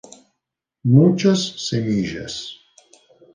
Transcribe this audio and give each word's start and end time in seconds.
Muchas 0.95 1.41
semillas. 1.69 2.33